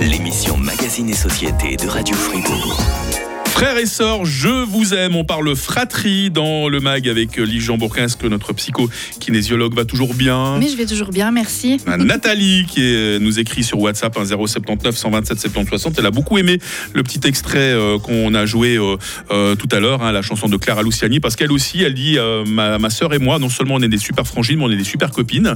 l'émission 0.00 0.56
Magazine 0.56 1.08
et 1.08 1.14
Société 1.14 1.76
de 1.76 1.86
Radio 1.86 2.16
Fribourg. 2.16 3.31
Frères 3.52 3.78
et 3.78 3.86
sœurs, 3.86 4.24
je 4.24 4.48
vous 4.48 4.92
aime. 4.92 5.14
On 5.14 5.24
parle 5.24 5.54
fratrie 5.54 6.30
dans 6.30 6.68
le 6.68 6.80
mag 6.80 7.08
avec 7.08 7.38
euh, 7.38 7.44
Lise 7.44 7.62
Jean-Bourquin. 7.62 8.04
Est-ce 8.06 8.16
que 8.16 8.26
notre 8.26 8.52
psycho-kinésiologue 8.52 9.74
va 9.74 9.84
toujours 9.84 10.14
bien? 10.14 10.58
Mais 10.58 10.68
je 10.68 10.76
vais 10.76 10.86
toujours 10.86 11.10
bien, 11.10 11.30
merci. 11.30 11.76
A 11.86 11.96
Nathalie 11.96 12.66
qui 12.66 12.82
est- 12.82 13.20
nous 13.20 13.38
écrit 13.38 13.62
sur 13.62 13.78
WhatsApp 13.78 14.16
hein, 14.18 14.24
079 14.24 14.96
127 14.96 15.38
70 15.38 15.68
60. 15.68 15.94
Elle 15.98 16.06
a 16.06 16.10
beaucoup 16.10 16.38
aimé 16.38 16.58
le 16.92 17.02
petit 17.04 17.20
extrait 17.24 17.58
euh, 17.72 17.98
qu'on 18.00 18.34
a 18.34 18.46
joué 18.46 18.76
euh, 18.78 18.96
euh, 19.30 19.54
tout 19.54 19.68
à 19.70 19.78
l'heure, 19.78 20.02
hein, 20.02 20.10
la 20.10 20.22
chanson 20.22 20.48
de 20.48 20.56
Clara 20.56 20.82
Luciani, 20.82 21.20
parce 21.20 21.36
qu'elle 21.36 21.52
aussi, 21.52 21.82
elle 21.84 21.94
dit 21.94 22.18
euh, 22.18 22.44
ma, 22.44 22.78
ma 22.78 22.90
sœur 22.90 23.14
et 23.14 23.18
moi, 23.20 23.38
non 23.38 23.48
seulement 23.48 23.74
on 23.76 23.82
est 23.82 23.88
des 23.88 23.98
super 23.98 24.26
frangines, 24.26 24.58
mais 24.58 24.64
on 24.64 24.70
est 24.72 24.76
des 24.76 24.82
super 24.82 25.10
copines. 25.12 25.54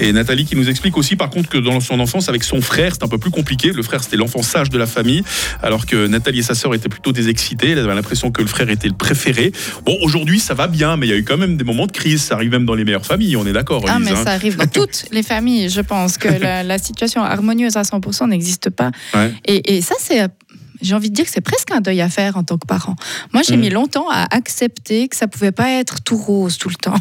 Et 0.00 0.12
Nathalie 0.12 0.44
qui 0.44 0.56
nous 0.56 0.68
explique 0.68 0.96
aussi, 0.96 1.14
par 1.14 1.30
contre, 1.30 1.48
que 1.50 1.58
dans 1.58 1.78
son 1.78 2.00
enfance 2.00 2.28
avec 2.28 2.42
son 2.42 2.60
frère, 2.60 2.94
c'est 2.94 3.04
un 3.04 3.08
peu 3.08 3.18
plus 3.18 3.30
compliqué. 3.30 3.70
Le 3.72 3.82
frère, 3.84 4.02
c'était 4.02 4.16
l'enfant 4.16 4.42
sage 4.42 4.70
de 4.70 4.78
la 4.78 4.86
famille, 4.86 5.22
alors 5.62 5.86
que 5.86 6.08
Nathalie 6.08 6.40
et 6.40 6.42
sa 6.42 6.54
sœur 6.56 6.74
étaient 6.74 6.88
plutôt 6.88 7.12
des 7.12 7.28
excités. 7.34 7.70
Elle 7.72 7.78
avait 7.80 7.94
l'impression 7.94 8.30
que 8.30 8.40
le 8.42 8.48
frère 8.48 8.70
était 8.70 8.88
le 8.88 8.94
préféré. 8.94 9.52
Bon, 9.84 9.96
aujourd'hui, 10.02 10.38
ça 10.40 10.54
va 10.54 10.66
bien, 10.68 10.96
mais 10.96 11.06
il 11.06 11.10
y 11.10 11.12
a 11.12 11.16
eu 11.18 11.24
quand 11.24 11.36
même 11.36 11.56
des 11.56 11.64
moments 11.64 11.86
de 11.86 11.92
crise. 11.92 12.22
Ça 12.22 12.34
arrive 12.36 12.50
même 12.52 12.64
dans 12.64 12.74
les 12.74 12.84
meilleures 12.84 13.06
familles, 13.06 13.36
on 13.36 13.46
est 13.46 13.52
d'accord. 13.52 13.84
Ah, 13.88 13.98
Lise, 13.98 14.08
mais 14.10 14.16
hein. 14.16 14.24
ça 14.24 14.30
arrive 14.32 14.56
dans 14.56 14.66
toutes 14.80 15.04
les 15.10 15.22
familles. 15.22 15.68
Je 15.68 15.80
pense 15.80 16.16
que 16.16 16.28
la, 16.28 16.62
la 16.62 16.78
situation 16.78 17.22
harmonieuse 17.22 17.76
à 17.76 17.82
100% 17.82 18.28
n'existe 18.28 18.70
pas. 18.70 18.90
Ouais. 19.14 19.32
Et, 19.44 19.76
et 19.76 19.82
ça, 19.82 19.94
c'est. 19.98 20.26
J'ai 20.82 20.94
envie 20.94 21.08
de 21.08 21.14
dire 21.14 21.24
que 21.24 21.30
c'est 21.30 21.40
presque 21.40 21.70
un 21.72 21.80
deuil 21.80 22.00
à 22.02 22.08
faire 22.10 22.36
en 22.36 22.42
tant 22.44 22.58
que 22.58 22.66
parent. 22.66 22.94
Moi, 23.32 23.42
j'ai 23.46 23.56
Mm. 23.56 23.60
mis 23.60 23.70
longtemps 23.70 24.06
à 24.10 24.26
accepter 24.34 25.08
que 25.08 25.16
ça 25.16 25.26
pouvait 25.28 25.52
pas 25.52 25.70
être 25.70 26.02
tout 26.02 26.16
rose 26.16 26.58
tout 26.58 26.68
le 26.68 26.74
temps. 26.74 26.96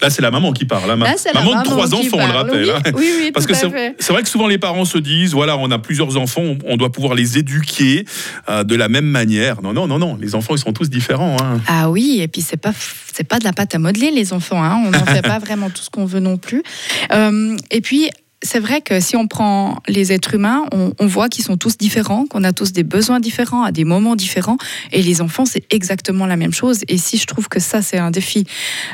Là, 0.00 0.10
c'est 0.10 0.22
la 0.22 0.30
maman 0.30 0.52
qui 0.52 0.64
parle. 0.64 0.90
hein. 0.90 0.96
Ma- 0.96 1.06
Là, 1.10 1.14
la 1.26 1.32
maman 1.40 1.50
de 1.50 1.54
maman 1.56 1.62
trois 1.62 1.94
enfants, 1.94 2.18
on 2.18 2.26
le 2.26 2.32
rappelle. 2.32 2.64
Oui, 2.64 2.70
hein. 2.74 2.92
oui, 2.96 3.10
oui, 3.20 3.30
Parce 3.32 3.46
tout 3.46 3.52
que 3.52 3.58
c'est 3.98 4.12
vrai 4.12 4.22
que 4.22 4.28
souvent 4.28 4.46
les 4.46 4.58
parents 4.58 4.84
se 4.84 4.98
disent 4.98 5.32
voilà, 5.32 5.56
on 5.56 5.70
a 5.70 5.78
plusieurs 5.78 6.16
enfants, 6.16 6.42
on, 6.42 6.58
on 6.64 6.76
doit 6.76 6.90
pouvoir 6.92 7.14
les 7.14 7.38
éduquer 7.38 8.04
euh, 8.48 8.64
de 8.64 8.74
la 8.74 8.88
même 8.88 9.06
manière. 9.06 9.62
Non, 9.62 9.72
non, 9.72 9.86
non, 9.86 9.98
non. 9.98 10.16
Les 10.20 10.34
enfants, 10.34 10.54
ils 10.54 10.58
sont 10.60 10.72
tous 10.72 10.90
différents. 10.90 11.36
hein. 11.42 11.60
Ah 11.66 11.90
oui, 11.90 12.18
et 12.20 12.28
puis 12.28 12.42
c'est 12.42 12.56
pas 12.56 12.72
c'est 13.12 13.24
pas 13.24 13.38
de 13.38 13.44
la 13.44 13.52
pâte 13.52 13.74
à 13.74 13.78
modeler 13.78 14.10
les 14.10 14.32
enfants. 14.32 14.62
Hein. 14.62 14.82
On 14.86 14.90
n'en 14.90 15.04
fait 15.06 15.22
pas 15.22 15.38
vraiment 15.38 15.68
tout 15.70 15.82
ce 15.82 15.90
qu'on 15.90 16.06
veut 16.06 16.20
non 16.20 16.36
plus. 16.36 16.62
Euh, 17.12 17.56
et 17.70 17.80
puis 17.80 18.10
c'est 18.42 18.58
vrai 18.58 18.80
que 18.80 19.00
si 19.00 19.16
on 19.16 19.26
prend 19.26 19.82
les 19.86 20.12
êtres 20.12 20.34
humains, 20.34 20.64
on, 20.72 21.06
voit 21.06 21.28
qu'ils 21.28 21.44
sont 21.44 21.56
tous 21.56 21.76
différents, 21.76 22.26
qu'on 22.26 22.42
a 22.42 22.52
tous 22.52 22.72
des 22.72 22.84
besoins 22.84 23.20
différents 23.20 23.64
à 23.64 23.72
des 23.72 23.84
moments 23.84 24.16
différents. 24.16 24.56
Et 24.92 25.02
les 25.02 25.20
enfants, 25.20 25.44
c'est 25.44 25.64
exactement 25.70 26.26
la 26.26 26.36
même 26.36 26.52
chose. 26.52 26.80
Et 26.88 26.96
si 26.96 27.18
je 27.18 27.26
trouve 27.26 27.48
que 27.48 27.60
ça, 27.60 27.82
c'est 27.82 27.98
un 27.98 28.10
défi, 28.10 28.46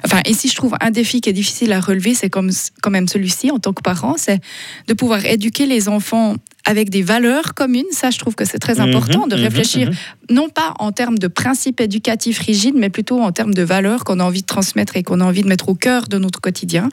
enfin, 0.04 0.20
et 0.24 0.34
si 0.34 0.48
je 0.48 0.56
trouve 0.56 0.74
un 0.80 0.90
défi 0.90 1.20
qui 1.20 1.30
est 1.30 1.34
difficile 1.34 1.72
à 1.72 1.80
relever, 1.80 2.14
c'est 2.14 2.30
comme 2.30 2.50
quand 2.82 2.90
même 2.90 3.06
celui-ci 3.06 3.50
en 3.50 3.58
tant 3.58 3.72
que 3.72 3.82
parent, 3.82 4.16
c'est 4.16 4.40
de 4.88 4.94
pouvoir 4.94 5.24
éduquer 5.24 5.66
les 5.66 5.88
enfants 5.88 6.34
avec 6.66 6.90
des 6.90 7.02
valeurs 7.02 7.54
communes. 7.54 7.84
Ça, 7.92 8.10
je 8.10 8.18
trouve 8.18 8.34
que 8.34 8.44
c'est 8.44 8.58
très 8.58 8.80
important 8.80 9.26
de 9.26 9.36
Mhm, 9.36 9.42
réfléchir 9.42 9.88
mhm. 9.90 9.96
non 10.30 10.48
pas 10.48 10.74
en 10.80 10.92
termes 10.92 11.18
de 11.18 11.28
principes 11.28 11.80
éducatifs 11.80 12.38
rigides, 12.40 12.74
mais 12.76 12.90
plutôt 12.90 13.20
en 13.22 13.32
termes 13.32 13.54
de 13.54 13.62
valeurs 13.62 14.04
qu'on 14.04 14.18
a 14.20 14.24
envie 14.24 14.42
de 14.42 14.46
transmettre 14.46 14.96
et 14.96 15.02
qu'on 15.02 15.20
a 15.20 15.24
envie 15.24 15.42
de 15.42 15.48
mettre 15.48 15.68
au 15.68 15.74
cœur 15.74 16.08
de 16.08 16.18
notre 16.18 16.40
quotidien, 16.40 16.88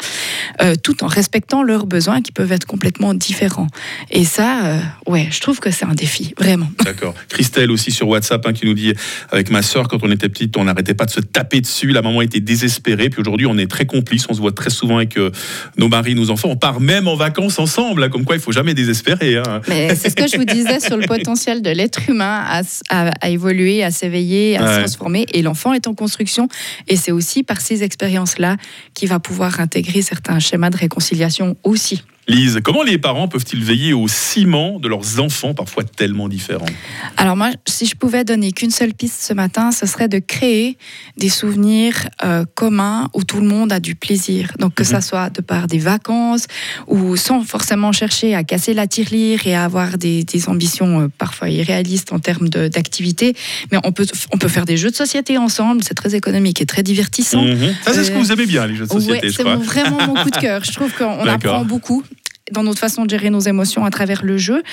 euh, 0.62 0.76
tout 0.82 1.04
en 1.04 1.08
respectant 1.08 1.64
leurs 1.64 1.86
besoins 1.88 2.22
qui 2.22 2.32
peuvent 2.32 2.52
être 2.52 2.66
complètement 2.66 3.14
différents. 3.14 3.68
Et 4.12 4.24
ça, 4.26 4.66
euh, 4.66 4.80
ouais, 5.08 5.28
je 5.32 5.40
trouve 5.42 5.60
que 5.60 5.72
c'est 5.72 5.86
un 5.86 5.96
défi, 5.96 6.34
vraiment. 6.40 6.70
D'accord. 6.86 7.16
Christelle 7.30 7.72
aussi 7.72 7.92
sur 7.92 8.08
WhatsApp 8.08 8.46
hein, 8.46 8.54
qui 8.54 8.66
nous 8.66 8.74
dit 8.76 8.94
avec 9.32 9.50
ma 9.50 9.62
sœur 9.64 9.88
quand 9.88 9.98
on 10.04 10.12
était 10.12 10.30
petite, 10.30 10.56
on 10.58 10.66
n'arrêtait 10.66 10.94
pas 10.94 11.06
de 11.06 11.12
se 11.12 11.20
taper 11.20 11.62
dessus. 11.62 11.88
La 11.92 12.02
maman 12.02 12.22
était 12.22 12.40
désespérée. 12.40 13.10
Puis 13.10 13.22
aujourd'hui, 13.22 13.48
on 13.48 13.58
est 13.58 13.70
très 13.70 13.86
complices. 13.86 14.26
On 14.30 14.34
se 14.34 14.40
voit 14.40 14.52
très 14.52 14.70
souvent 14.70 14.98
avec 14.98 15.18
euh, 15.18 15.32
nos 15.78 15.88
maris, 15.90 16.14
nos 16.16 16.30
enfants. 16.30 16.50
On 16.52 16.56
part 16.58 16.80
même 16.80 17.08
en 17.08 17.16
vacances 17.16 17.58
ensemble. 17.58 18.04
hein, 18.04 18.10
comme 18.10 18.26
quoi, 18.26 18.36
il 18.36 18.42
faut 18.42 18.52
jamais 18.52 18.74
désespérer. 18.76 19.38
hein. 19.38 19.62
Mais 19.68 19.96
c'est 19.96 20.10
ce 20.10 20.16
que 20.16 20.28
je 20.28 20.38
vous 20.38 20.46
disais 20.46 20.80
sur 20.80 20.98
le 20.98 21.06
potentiel 21.08 21.62
de 21.62 21.70
l'être 21.70 22.10
humain 22.10 22.44
à, 22.48 22.62
s- 22.62 22.82
à- 22.90 23.12
à 23.22 23.30
évoluer, 23.30 23.84
à 23.84 23.92
s'éveiller, 23.92 24.58
à 24.58 24.64
Ouais. 24.64 24.74
se 24.74 24.80
transformer. 24.80 25.26
Et 25.34 25.42
l'enfant 25.42 25.74
est 25.74 25.88
en 25.88 25.94
construction. 25.94 26.48
Et 26.88 26.96
c'est 26.96 27.12
aussi 27.12 27.44
par 27.44 27.62
ces 27.62 27.84
expériences-là 27.84 28.58
qu'il 28.94 29.10
va 29.10 29.20
pouvoir 29.20 29.60
intégrer 29.60 30.02
certains 30.02 30.40
schémas 30.40 30.70
de 30.70 30.78
réconciliation 30.78 31.56
aussi. 31.64 32.04
Lise, 32.28 32.60
comment 32.64 32.84
les 32.84 32.98
parents 32.98 33.28
peuvent-ils 33.28 33.62
veiller 33.64 33.92
au 33.92 34.08
ciment 34.08 34.80
de 34.80 34.88
leurs 34.88 35.20
enfants, 35.20 35.54
parfois 35.54 35.84
tellement 35.84 36.30
différents? 36.30 36.66
Alors 37.18 37.36
moi, 37.36 37.50
si 37.68 37.86
je 37.86 37.96
pouvais 37.96 38.24
donner 38.24 38.54
qu'une 38.54 38.72
seule 38.72 38.94
piste 38.94 39.22
ce 39.22 39.34
matin, 39.34 39.72
ce 39.74 39.86
serait 39.86 40.08
de 40.08 40.20
créer 40.20 40.78
des 41.18 41.28
souvenirs 41.28 42.08
euh, 42.24 42.46
communs 42.56 43.10
où 43.14 43.26
tout 43.26 43.42
le 43.42 43.48
monde 43.48 43.74
a 43.74 43.82
du 43.82 43.96
plaisir. 43.96 44.52
Donc 44.58 44.74
que 44.76 44.86
ça 44.86 45.02
soit 45.02 45.30
de 45.32 45.42
par 45.42 45.68
des 45.68 45.80
vacances 45.80 46.46
ou 46.88 47.18
sans 47.18 47.44
forcément 47.44 47.92
chercher 47.92 48.36
à 48.36 48.46
casser 48.46 48.74
la 48.74 48.88
tirelire 48.88 49.46
et 49.46 49.54
à 49.54 49.66
avoir 49.66 49.98
des, 49.98 50.24
des 50.24 50.48
ambitions 50.48 51.02
euh, 51.02 51.08
parfois 51.18 51.50
irréalistes 51.50 52.14
en 52.14 52.20
termes 52.20 52.48
d'activité. 52.48 53.36
Mais 53.72 53.80
on 53.84 53.92
peut, 53.92 54.06
on 54.34 54.38
peut 54.38 54.48
faire 54.48 54.66
des 54.66 54.78
jeux 54.78 54.92
de 54.92 54.96
société 54.96 55.38
ensemble, 55.38 55.84
c'est 55.84 55.94
très 55.94 56.16
économique 56.16 56.62
et 56.62 56.66
très 56.66 56.84
divertissant. 56.84 57.42
Mhm. 57.44 57.76
Ça, 57.84 57.94
c'est 57.94 58.06
ce 58.06 58.12
que 58.12 58.16
Euh, 58.16 58.20
vous 58.20 58.32
aimez 58.32 58.46
bien, 58.46 58.66
les 58.66 58.76
jeux 58.76 58.86
de 58.86 58.92
société, 58.92 59.12
Ouais, 59.14 59.20
je 59.30 59.36
c'est 59.36 59.44
crois. 59.44 59.58
mon- 59.58 59.62
vraiment 59.62 60.08
mon 60.08 60.24
coup 60.24 60.30
de 60.30 60.38
cœur. 60.40 60.64
Je 60.64 60.72
trouve 60.72 60.94
qu'on 60.94 61.20
apprend 61.28 61.66
beaucoup. 61.66 62.02
Dans 62.52 62.64
notre 62.64 62.80
façon 62.80 63.06
de 63.06 63.10
gérer 63.10 63.30
nos 63.30 63.40
émotions 63.40 63.86
à 63.86 63.90
travers 63.90 64.24
le 64.24 64.38
jeu. 64.38 64.64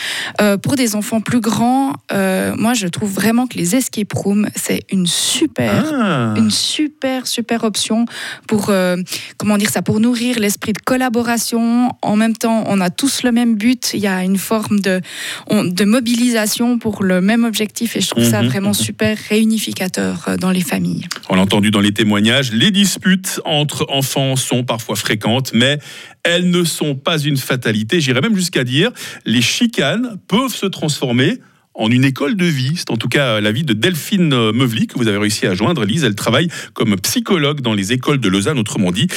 Euh, 0.41 0.57
pour 0.57 0.75
des 0.75 0.97
enfants 0.97 1.21
plus 1.21 1.41
grands, 1.41 1.93
euh, 2.13 2.55
moi 2.57 2.75
je 2.75 2.89
trouve 2.89 3.13
vraiment 3.13 3.47
que 3.47 3.57
les 3.57 3.77
escape 3.77 4.13
rooms, 4.13 4.49
c'est 4.57 4.81
une 4.91 5.07
super, 5.07 5.85
Ah. 5.95 6.35
une 6.37 6.51
super, 6.51 7.27
super 7.29 7.63
option 7.65 8.07
pour, 8.49 8.71
euh, 8.71 8.97
comment 9.39 9.57
dire 9.57 9.71
ça, 9.71 9.83
pour 9.83 10.01
nourrir 10.01 10.41
l'esprit 10.41 10.73
de 10.73 10.81
collaboration. 10.85 11.91
En 12.03 12.17
même 12.17 12.37
temps, 12.37 12.65
on 12.67 12.81
a 12.81 12.91
tous 12.91 13.23
le 13.23 13.31
même 13.31 13.55
but. 13.57 13.91
Il 13.95 14.01
y 14.01 14.07
a 14.09 14.25
une 14.25 14.39
forme 14.39 14.81
de, 14.81 15.01
on- 15.49 15.65
de 15.65 15.85
mobilisation 15.85 16.79
pour 16.79 17.05
le 17.05 17.21
même 17.21 17.45
objectif 17.45 17.97
et 17.97 18.01
je 18.01 18.09
trouve 18.11 18.25
ça 18.29 18.43
Mhm, 18.43 18.49
vraiment 18.49 18.73
super 18.73 19.17
réunificateur 19.29 20.31
dans 20.41 20.51
les 20.51 20.63
familles. 20.63 21.07
On 21.29 21.37
l'a 21.37 21.43
entendu 21.43 21.71
dans 21.71 21.81
les 21.81 21.93
témoignages, 21.93 22.53
les 22.53 22.71
disputes 22.73 23.41
entre 23.45 23.87
enfants 23.91 24.35
sont 24.37 24.65
parfois 24.65 24.97
fréquentes, 24.97 25.53
mais 25.55 25.79
elles 26.25 26.51
ne 26.51 26.65
sont 26.65 26.95
pas 26.97 27.19
une 27.19 27.37
fatalité. 27.37 27.60
J'irais 28.01 28.21
même 28.21 28.37
jusqu'à 28.37 28.65
dire, 28.65 28.91
les 29.25 29.43
chicanes 29.43 30.19
peuvent 30.29 30.55
se 30.55 30.67
transformer 30.67 31.39
en 31.75 31.91
une 31.91 32.05
école 32.05 32.37
de 32.37 32.45
vie. 32.45 32.75
C'est 32.77 32.91
en 32.91 32.97
tout 32.97 33.09
cas 33.09 33.41
l'avis 33.41 33.65
de 33.65 33.73
Delphine 33.73 34.33
euh, 34.33 34.53
Meuvely 34.53 34.87
que 34.87 34.99
vous 34.99 35.09
avez 35.09 35.19
réussi 35.19 35.47
à 35.47 35.55
joindre. 35.55 35.85
Lise, 35.85 36.05
elle 36.05 36.15
travaille 36.15 36.49
comme 36.75 36.97
psychologue 37.01 37.61
dans 37.61 37.75
les 37.75 37.93
écoles 37.93 38.19
de 38.19 38.29
Lausanne, 38.29 38.59
autrement 38.59 38.93
dit. 38.93 39.09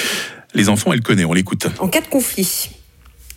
Les 0.53 0.69
enfants, 0.69 0.93
elle 0.93 1.01
connaît, 1.01 1.25
on 1.25 1.33
l'écoute. 1.33 1.67
En 1.79 1.87
cas 1.87 2.01
de 2.01 2.07
conflit, 2.07 2.69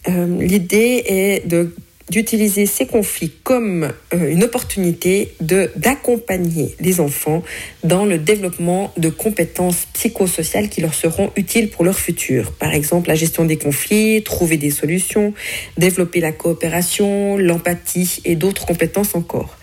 euh, 0.08 0.42
l'idée 0.42 1.02
est 1.06 1.48
de 1.48 1.72
d'utiliser 2.10 2.66
ces 2.66 2.86
conflits 2.86 3.32
comme 3.42 3.92
euh, 4.14 4.30
une 4.30 4.44
opportunité 4.44 5.34
de 5.40 5.70
d'accompagner 5.76 6.74
les 6.80 7.00
enfants 7.00 7.42
dans 7.82 8.04
le 8.04 8.18
développement 8.18 8.92
de 8.96 9.08
compétences 9.08 9.86
psychosociales 9.92 10.68
qui 10.68 10.80
leur 10.80 10.94
seront 10.94 11.32
utiles 11.36 11.68
pour 11.68 11.84
leur 11.84 11.98
futur. 11.98 12.52
Par 12.52 12.72
exemple, 12.72 13.08
la 13.08 13.16
gestion 13.16 13.44
des 13.44 13.58
conflits, 13.58 14.22
trouver 14.22 14.56
des 14.56 14.70
solutions, 14.70 15.34
développer 15.76 16.20
la 16.20 16.32
coopération, 16.32 17.36
l'empathie 17.36 18.20
et 18.24 18.36
d'autres 18.36 18.66
compétences 18.66 19.14
encore. 19.14 19.56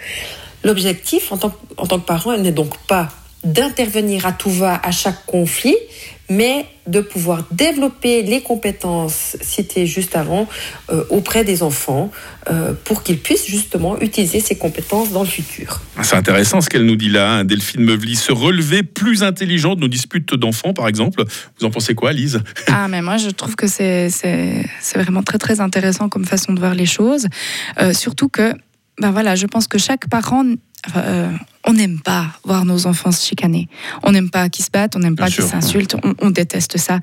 L'objectif 0.63 1.31
en 1.31 1.37
tant, 1.37 1.53
en 1.77 1.87
tant 1.87 1.99
que 1.99 2.05
parent 2.05 2.37
n'est 2.37 2.51
donc 2.51 2.77
pas 2.87 3.09
d'intervenir 3.43 4.25
à 4.25 4.31
tout 4.31 4.49
va 4.49 4.79
à 4.83 4.91
chaque 4.91 5.25
conflit, 5.25 5.75
mais 6.29 6.65
de 6.87 7.01
pouvoir 7.01 7.45
développer 7.51 8.23
les 8.23 8.41
compétences 8.41 9.35
citées 9.41 9.85
juste 9.85 10.15
avant 10.15 10.47
euh, 10.89 11.03
auprès 11.09 11.43
des 11.43 11.61
enfants 11.63 12.11
euh, 12.49 12.73
pour 12.85 13.03
qu'ils 13.03 13.19
puissent 13.19 13.45
justement 13.45 13.99
utiliser 13.99 14.39
ces 14.39 14.55
compétences 14.55 15.11
dans 15.11 15.21
le 15.21 15.27
futur. 15.29 15.81
C'est 16.01 16.15
intéressant 16.15 16.61
ce 16.61 16.69
qu'elle 16.69 16.85
nous 16.85 16.95
dit 16.95 17.09
là, 17.09 17.29
hein, 17.31 17.43
Delphine 17.43 17.81
Meuvely. 17.83 18.15
Se 18.15 18.31
relever 18.31 18.83
plus 18.83 19.21
intelligent 19.23 19.75
de 19.75 19.81
nos 19.81 19.87
disputes 19.89 20.33
d'enfants, 20.33 20.73
par 20.73 20.87
exemple. 20.87 21.23
Vous 21.59 21.65
en 21.65 21.71
pensez 21.71 21.93
quoi, 21.93 22.13
Lise? 22.13 22.39
Ah, 22.67 22.87
mais 22.87 23.01
moi, 23.01 23.17
je 23.17 23.29
trouve 23.29 23.55
que 23.55 23.67
c'est 23.67 24.09
c'est- 24.09 24.65
c'est 24.81 24.99
vraiment 24.99 25.23
très, 25.23 25.37
très 25.37 25.59
intéressant 25.59 26.07
comme 26.09 26.25
façon 26.25 26.53
de 26.53 26.59
voir 26.59 26.73
les 26.73 26.85
choses. 26.85 27.27
Euh, 27.81 27.93
surtout 27.93 28.29
que, 28.29 28.53
ben 28.99 29.11
voilà, 29.11 29.35
je 29.35 29.45
pense 29.45 29.67
que 29.67 29.77
chaque 29.77 30.07
parent, 30.09 30.45
euh, 30.95 31.31
on 31.65 31.73
n'aime 31.73 31.99
pas 32.01 32.25
voir 32.43 32.65
nos 32.65 32.87
enfants 32.87 33.11
se 33.13 33.25
chicaner. 33.25 33.69
On 34.03 34.11
n'aime 34.11 34.29
pas 34.29 34.49
qu'ils 34.49 34.65
se 34.65 34.69
battent, 34.69 34.95
on 34.97 34.99
n'aime 34.99 35.15
pas 35.15 35.29
qu'ils 35.29 35.45
s'insultent, 35.45 35.95
on, 36.03 36.13
on 36.19 36.29
déteste 36.29 36.77
ça. 36.77 36.99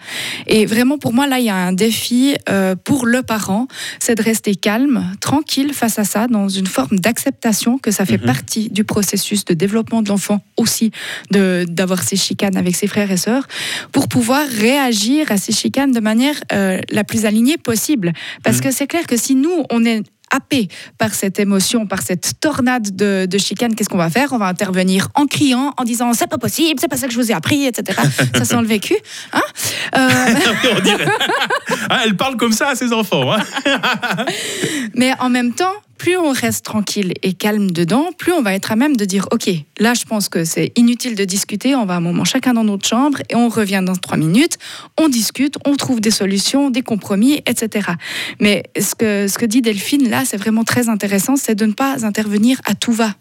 Et 0.46 0.66
vraiment, 0.66 0.98
pour 0.98 1.14
moi, 1.14 1.26
là, 1.26 1.38
il 1.38 1.46
y 1.46 1.48
a 1.50 1.56
un 1.56 1.72
défi 1.72 2.36
euh, 2.50 2.76
pour 2.76 3.06
le 3.06 3.22
parent, 3.22 3.68
c'est 4.00 4.16
de 4.16 4.22
rester 4.22 4.54
calme, 4.54 5.02
tranquille 5.20 5.72
face 5.72 5.98
à 5.98 6.04
ça, 6.04 6.26
dans 6.26 6.48
une 6.48 6.66
forme 6.66 6.98
d'acceptation 6.98 7.78
que 7.78 7.90
ça 7.90 8.04
fait 8.04 8.18
Mhm. 8.20 8.26
partie 8.26 8.68
du 8.70 8.84
processus 8.84 9.44
de 9.46 9.54
développement 9.54 10.02
de 10.02 10.08
l'enfant 10.10 10.44
aussi, 10.58 10.90
d'avoir 11.30 12.02
ces 12.02 12.16
chicanes 12.16 12.56
avec 12.56 12.76
ses 12.76 12.86
frères 12.86 13.10
et 13.10 13.16
sœurs, 13.16 13.46
pour 13.92 14.08
pouvoir 14.08 14.46
réagir 14.46 15.32
à 15.32 15.38
ces 15.38 15.52
chicanes 15.52 15.92
de 15.92 16.00
manière 16.00 16.34
euh, 16.52 16.80
la 16.90 17.04
plus 17.04 17.24
alignée 17.24 17.56
possible. 17.56 18.12
Parce 18.42 18.58
Mhm. 18.58 18.62
que 18.64 18.70
c'est 18.72 18.86
clair 18.86 19.06
que 19.06 19.16
si 19.16 19.34
nous, 19.36 19.64
on 19.70 19.84
est 19.86 20.02
happé 20.30 20.68
par 20.98 21.14
cette 21.14 21.38
émotion, 21.38 21.86
par 21.86 22.02
cette 22.02 22.32
tornade 22.40 22.94
de, 22.96 23.26
de 23.26 23.38
chicanes, 23.38 23.74
qu'est-ce 23.74 23.88
qu'on 23.88 23.98
va 23.98 24.10
faire? 24.10 24.32
On 24.32 24.38
va 24.38 24.46
intervenir 24.46 25.08
en 25.14 25.26
criant, 25.26 25.74
en 25.76 25.84
disant 25.84 26.12
c'est 26.12 26.26
pas 26.26 26.38
possible, 26.38 26.80
c'est 26.80 26.88
pas 26.88 26.96
ça 26.96 27.06
que 27.06 27.12
je 27.12 27.18
vous 27.18 27.30
ai 27.30 27.34
appris, 27.34 27.66
etc. 27.66 27.98
ça 28.36 28.44
sent 28.44 28.60
le 28.60 28.66
vécu. 28.66 28.94
Hein? 29.32 29.42
Euh, 29.96 30.08
On 30.76 30.80
dirait. 30.80 31.06
Ah, 31.88 32.02
elle 32.04 32.16
parle 32.16 32.36
comme 32.36 32.52
ça 32.52 32.68
à 32.70 32.74
ses 32.74 32.92
enfants. 32.92 33.32
hein. 33.32 33.38
Mais 34.94 35.12
en 35.20 35.28
même 35.28 35.52
temps, 35.52 35.74
plus 36.00 36.16
on 36.16 36.32
reste 36.32 36.64
tranquille 36.64 37.12
et 37.22 37.34
calme 37.34 37.72
dedans, 37.72 38.08
plus 38.16 38.32
on 38.32 38.40
va 38.40 38.54
être 38.54 38.72
à 38.72 38.76
même 38.76 38.96
de 38.96 39.04
dire 39.04 39.28
ok, 39.32 39.50
là 39.78 39.92
je 39.92 40.06
pense 40.06 40.30
que 40.30 40.44
c'est 40.44 40.72
inutile 40.74 41.14
de 41.14 41.26
discuter, 41.26 41.74
on 41.74 41.84
va 41.84 41.96
un 41.96 42.00
moment 42.00 42.24
chacun 42.24 42.54
dans 42.54 42.64
notre 42.64 42.88
chambre 42.88 43.18
et 43.28 43.34
on 43.34 43.50
revient 43.50 43.82
dans 43.84 43.94
trois 43.94 44.16
minutes, 44.16 44.56
on 44.98 45.10
discute, 45.10 45.58
on 45.66 45.76
trouve 45.76 46.00
des 46.00 46.10
solutions, 46.10 46.70
des 46.70 46.80
compromis, 46.80 47.42
etc. 47.44 47.90
Mais 48.40 48.62
ce 48.80 48.94
que, 48.94 49.28
ce 49.28 49.36
que 49.36 49.44
dit 49.44 49.60
Delphine 49.60 50.08
là, 50.08 50.24
c'est 50.24 50.38
vraiment 50.38 50.64
très 50.64 50.88
intéressant, 50.88 51.36
c'est 51.36 51.54
de 51.54 51.66
ne 51.66 51.74
pas 51.74 52.06
intervenir 52.06 52.62
à 52.64 52.74
tout 52.74 52.92
va. 52.92 53.14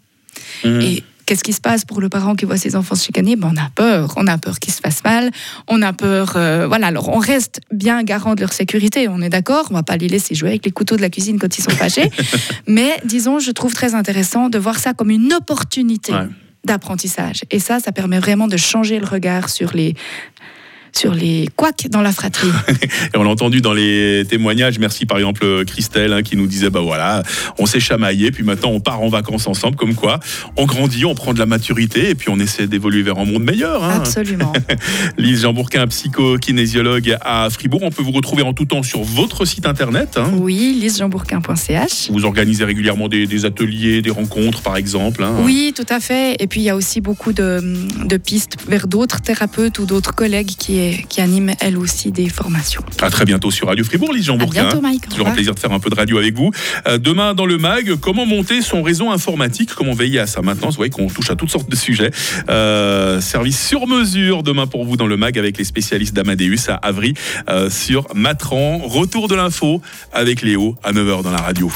Mhm. 0.64 0.80
Et 0.80 1.04
qu'est-ce 1.30 1.44
qui 1.44 1.52
se 1.52 1.60
passe 1.60 1.84
pour 1.84 2.00
le 2.00 2.08
parent 2.08 2.34
qui 2.34 2.44
voit 2.44 2.56
ses 2.56 2.74
enfants 2.74 2.96
se 2.96 3.04
chicaner? 3.04 3.36
Ben, 3.36 3.52
On 3.54 3.56
a 3.56 3.70
peur. 3.72 4.14
On 4.16 4.26
a 4.26 4.36
peur 4.36 4.58
qu'ils 4.58 4.72
se 4.72 4.80
fassent 4.80 5.04
mal. 5.04 5.30
On 5.68 5.80
a 5.80 5.92
peur. 5.92 6.32
euh, 6.34 6.66
voilà, 6.66 6.88
alors 6.88 7.08
on 7.08 7.20
reste 7.20 7.60
bien 7.70 8.02
garant 8.02 8.34
de 8.34 8.40
leur 8.40 8.52
sécurité. 8.52 9.06
On 9.06 9.22
est 9.22 9.28
d'accord. 9.28 9.68
On 9.70 9.74
va 9.74 9.84
pas 9.84 9.96
les 9.96 10.08
laisser 10.08 10.34
jouer 10.34 10.48
avec 10.48 10.64
les 10.64 10.72
couteaux 10.72 10.96
de 10.96 11.02
la 11.02 11.08
cuisine 11.08 11.38
quand 11.38 11.56
ils 11.56 11.62
sont 11.62 11.70
fâchés. 11.70 12.10
Mais 12.66 12.96
disons, 13.04 13.38
je 13.38 13.52
trouve 13.52 13.74
très 13.74 13.94
intéressant 13.94 14.48
de 14.48 14.58
voir 14.58 14.80
ça 14.80 14.92
comme 14.92 15.10
une 15.10 15.32
opportunité. 15.32 16.12
Ouais. 16.12 16.26
d'apprentissage. 16.64 17.42
Et 17.52 17.60
ça, 17.60 17.78
ça 17.78 17.92
permet 17.92 18.18
vraiment 18.18 18.48
de 18.48 18.56
changer 18.56 18.98
le 18.98 19.06
regard 19.06 19.48
sur 19.50 19.70
les, 19.72 19.94
sur 20.92 21.14
les 21.14 21.48
couacs 21.56 21.88
dans 21.90 22.02
la 22.02 22.12
fratrie. 22.12 22.48
Et 23.14 23.16
on 23.16 23.22
l'a 23.22 23.30
entendu 23.30 23.60
dans 23.60 23.72
les 23.72 24.24
témoignages. 24.28 24.78
Merci 24.78 25.06
par 25.06 25.18
exemple 25.18 25.64
Christelle 25.64 26.12
hein, 26.12 26.22
qui 26.22 26.36
nous 26.36 26.46
disait 26.46 26.70
bah 26.70 26.80
voilà, 26.80 27.22
on 27.58 27.66
s'est 27.66 27.80
chamaillé, 27.80 28.30
puis 28.30 28.42
maintenant 28.44 28.70
on 28.70 28.80
part 28.80 29.00
en 29.02 29.08
vacances 29.08 29.46
ensemble. 29.46 29.76
Comme 29.76 29.94
quoi, 29.94 30.20
on 30.56 30.66
grandit, 30.66 31.04
on 31.04 31.14
prend 31.14 31.32
de 31.32 31.38
la 31.38 31.46
maturité 31.46 32.10
et 32.10 32.14
puis 32.14 32.28
on 32.30 32.38
essaie 32.38 32.66
d'évoluer 32.66 33.02
vers 33.02 33.18
un 33.18 33.24
monde 33.24 33.44
meilleur. 33.44 33.82
hein. 33.84 33.94
Absolument. 33.96 34.52
Lise 35.18 35.42
Jean-Bourquin, 35.42 35.86
psycho-kinésiologue 35.86 37.16
à 37.20 37.48
Fribourg. 37.50 37.80
On 37.82 37.90
peut 37.90 38.02
vous 38.02 38.10
retrouver 38.12 38.42
en 38.42 38.52
tout 38.52 38.64
temps 38.64 38.82
sur 38.82 39.02
votre 39.02 39.44
site 39.44 39.66
internet. 39.66 40.16
hein. 40.16 40.30
Oui, 40.34 40.76
lisejeanbourquin.ch. 40.80 42.10
Vous 42.10 42.24
organisez 42.24 42.64
régulièrement 42.64 43.08
des, 43.08 43.26
des 43.26 43.44
ateliers, 43.44 44.02
des 44.02 44.10
rencontres 44.10 44.62
par 44.62 44.76
exemple. 44.76 45.22
hein. 45.22 45.34
Oui, 45.44 45.72
tout 45.74 45.86
à 45.88 46.00
fait. 46.00 46.36
Et 46.40 46.46
puis 46.46 46.60
il 46.60 46.64
y 46.64 46.70
a 46.70 46.76
aussi 46.76 47.00
beaucoup 47.00 47.32
de, 47.32 47.60
de 48.04 48.16
pistes 48.16 48.56
vers 48.68 48.86
d'autres 48.86 49.20
thérapeutes 49.20 49.78
ou 49.78 49.86
d'autres 49.86 50.14
collègues 50.14 50.50
qui, 50.58 50.78
qui 51.08 51.20
animent 51.20 51.54
elles 51.60 51.76
aussi 51.76 52.10
des 52.10 52.28
formations. 52.28 52.82
À 53.00 53.10
très 53.10 53.24
bientôt 53.24 53.50
sur 53.50 53.68
Radio 53.68 53.84
Fribourg, 53.84 54.12
Lise 54.12 54.24
À 54.24 54.26
Jean-Bourquin. 54.26 54.62
bientôt, 54.64 54.80
Mike. 54.80 55.08
Toujours 55.08 55.28
un 55.28 55.32
plaisir 55.32 55.54
de 55.54 55.58
faire 55.58 55.72
un 55.72 55.80
peu 55.80 55.90
de 55.90 55.94
radio 55.94 56.18
avec 56.18 56.34
vous. 56.34 56.50
Euh, 56.86 56.98
demain, 56.98 57.34
dans 57.34 57.46
le 57.46 57.58
MAG, 57.58 57.96
comment 57.96 58.26
monter 58.26 58.62
son 58.62 58.82
réseau 58.82 59.10
informatique? 59.10 59.70
Comment 59.74 59.92
veiller 59.94 60.18
à 60.20 60.26
sa 60.26 60.42
maintenance 60.42 60.74
Vous 60.74 60.78
voyez 60.78 60.90
qu'on 60.90 61.08
touche 61.08 61.30
à 61.30 61.36
toutes 61.36 61.50
sortes 61.50 61.70
de 61.70 61.76
sujets. 61.76 62.10
Euh, 62.48 63.20
service 63.20 63.60
sur 63.60 63.86
mesure 63.86 64.42
demain 64.42 64.66
pour 64.66 64.84
vous 64.84 64.96
dans 64.96 65.06
le 65.06 65.16
MAG 65.16 65.38
avec 65.38 65.58
les 65.58 65.64
spécialistes 65.64 66.14
d'Amadeus 66.14 66.68
à 66.68 66.74
Avry 66.74 67.14
euh, 67.48 67.70
sur 67.70 68.06
Matran. 68.14 68.78
Retour 68.78 69.28
de 69.28 69.34
l'info 69.34 69.80
avec 70.12 70.42
Léo 70.42 70.76
à 70.82 70.92
9h 70.92 71.22
dans 71.22 71.32
la 71.32 71.38
radio. 71.38 71.70